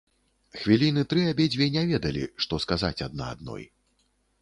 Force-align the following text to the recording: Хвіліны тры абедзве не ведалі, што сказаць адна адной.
Хвіліны 0.61 1.03
тры 1.11 1.27
абедзве 1.33 1.69
не 1.77 1.83
ведалі, 1.93 2.25
што 2.47 2.63
сказаць 2.67 2.97
адна 3.11 3.33
адной. 3.37 3.73